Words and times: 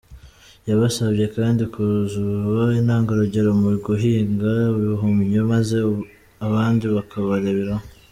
Yabasabye 0.69 1.25
kandi 1.35 1.63
kuzaba 1.73 2.63
intangarugero 2.79 3.49
mu 3.61 3.69
guhinga 3.85 4.51
ibihumyo 4.75 5.41
maze 5.51 5.75
abandi 6.45 6.85
bakabareberaho. 6.97 7.85